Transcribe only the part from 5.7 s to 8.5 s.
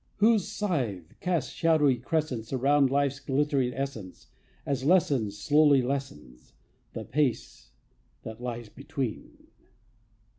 lessens, The space that